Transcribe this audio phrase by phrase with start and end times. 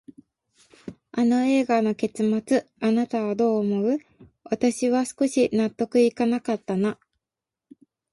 [1.11, 3.97] あの映画の結末、あなたはどう思う？
[4.43, 6.97] 私は少し納得いかなかったな。